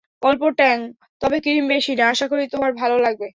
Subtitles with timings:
[0.21, 0.77] অল্প ট্যাং,
[1.21, 3.27] তবে ক্রিম বেশি না, আশা করি তোমার ভালো লাগবে।